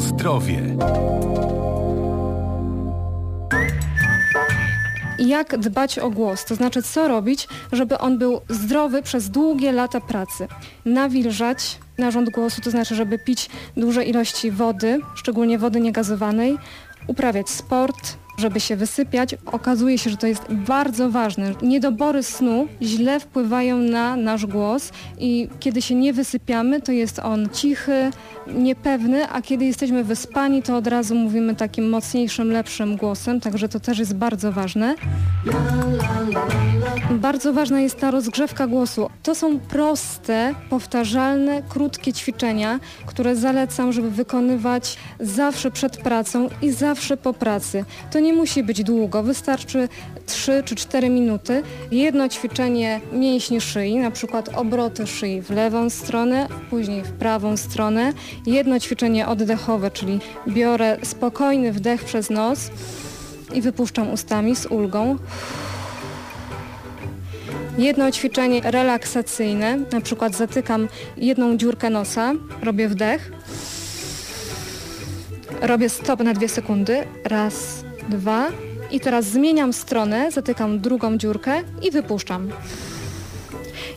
[0.00, 0.76] zdrowie.
[5.18, 10.00] jak dbać o głos, to znaczy co robić, żeby on był zdrowy przez długie lata
[10.00, 10.48] pracy.
[10.84, 16.58] Nawilżać narząd głosu, to znaczy, żeby pić duże ilości wody, szczególnie wody niegazowanej,
[17.06, 19.36] uprawiać sport, żeby się wysypiać.
[19.46, 21.54] Okazuje się, że to jest bardzo ważne.
[21.62, 27.48] Niedobory snu źle wpływają na nasz głos i kiedy się nie wysypiamy, to jest on
[27.48, 28.10] cichy,
[28.46, 33.80] niepewny, a kiedy jesteśmy wyspani, to od razu mówimy takim mocniejszym, lepszym głosem, także to
[33.80, 34.94] też jest bardzo ważne.
[37.10, 39.10] Bardzo ważna jest ta rozgrzewka głosu.
[39.22, 47.16] To są proste, powtarzalne, krótkie ćwiczenia, które zalecam, żeby wykonywać zawsze przed pracą i zawsze
[47.16, 47.84] po pracy.
[48.10, 49.88] To nie musi być długo, wystarczy
[50.26, 51.62] 3 czy 4 minuty.
[51.90, 58.12] Jedno ćwiczenie mięśni szyi, na przykład obroty szyi w lewą stronę, później w prawą stronę.
[58.46, 62.70] Jedno ćwiczenie oddechowe, czyli biorę spokojny wdech przez nos
[63.54, 65.16] i wypuszczam ustami z ulgą.
[67.78, 73.32] Jedno ćwiczenie relaksacyjne, na przykład zatykam jedną dziurkę nosa, robię wdech,
[75.60, 78.48] robię stop na dwie sekundy, raz, dwa
[78.90, 82.50] i teraz zmieniam stronę, zatykam drugą dziurkę i wypuszczam.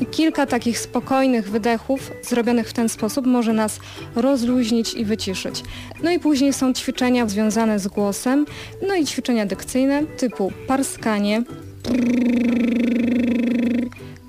[0.00, 3.80] I kilka takich spokojnych wydechów zrobionych w ten sposób może nas
[4.16, 5.62] rozluźnić i wyciszyć.
[6.02, 8.46] No i później są ćwiczenia związane z głosem,
[8.88, 11.42] no i ćwiczenia dykcyjne typu parskanie,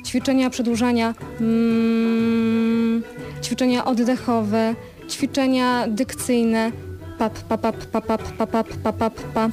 [0.06, 3.04] ćwiczenia przedłużania, mm,
[3.44, 4.76] ćwiczenia oddechowe,
[5.10, 6.72] ćwiczenia dykcyjne,
[7.20, 9.50] pap, papap, papap, papap, papap, pa.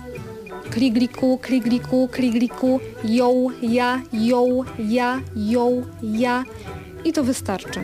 [0.70, 6.44] Krigliku, krigliku, krigliku, ją, ja, ją, ja, ją, ja.
[7.05, 7.81] I to wystarczy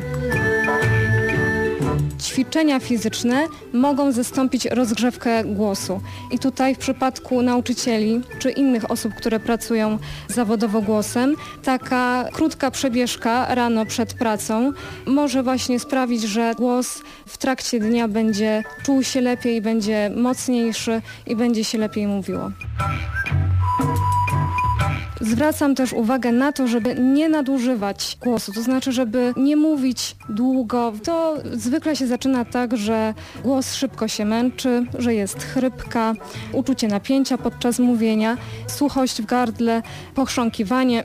[2.20, 6.00] ćwiczenia fizyczne mogą zastąpić rozgrzewkę głosu.
[6.30, 9.98] I tutaj w przypadku nauczycieli czy innych osób, które pracują
[10.28, 14.72] zawodowo głosem, taka krótka przebieżka rano przed pracą
[15.06, 21.36] może właśnie sprawić, że głos w trakcie dnia będzie czuł się lepiej, będzie mocniejszy i
[21.36, 22.50] będzie się lepiej mówiło.
[25.22, 30.92] Zwracam też uwagę na to, żeby nie nadużywać głosu, to znaczy, żeby nie mówić długo.
[31.04, 36.14] To zwykle się zaczyna tak, że głos szybko się męczy, że jest chrypka,
[36.52, 39.82] uczucie napięcia podczas mówienia, suchość w gardle,
[40.14, 41.04] pochrząkiwanie,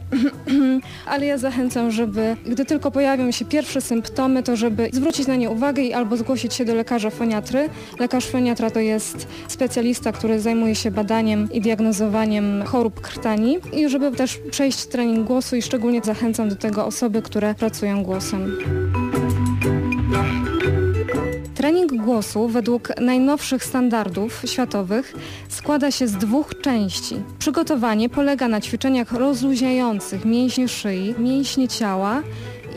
[1.12, 5.50] ale ja zachęcam, żeby gdy tylko pojawią się pierwsze symptomy, to żeby zwrócić na nie
[5.50, 7.70] uwagę i albo zgłosić się do lekarza foniatry.
[8.00, 14.07] Lekarz foniatra to jest specjalista, który zajmuje się badaniem i diagnozowaniem chorób krtani i żeby
[14.16, 18.58] też przejść trening głosu i szczególnie zachęcam do tego osoby, które pracują głosem.
[21.56, 25.14] Trening głosu według najnowszych standardów światowych
[25.50, 27.16] składa się z dwóch części.
[27.40, 32.24] Przygotowanie polega na ćwiczeniach rozluźniających mięśnie szyi, mięśnie ciała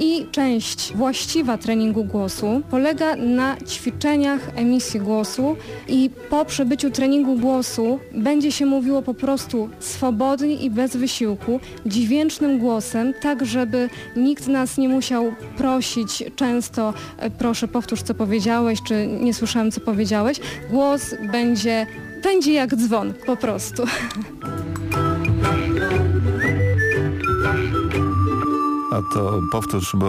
[0.01, 5.57] i część właściwa treningu głosu polega na ćwiczeniach emisji głosu
[5.89, 12.59] i po przebyciu treningu głosu będzie się mówiło po prostu swobodnie i bez wysiłku, dźwięcznym
[12.59, 19.07] głosem, tak żeby nikt nas nie musiał prosić często e, proszę powtórz co powiedziałeś, czy
[19.07, 20.41] nie słyszałem co powiedziałeś.
[20.71, 21.87] Głos będzie,
[22.23, 23.83] będzie jak dzwon po prostu.
[29.03, 30.07] to powtórz, bo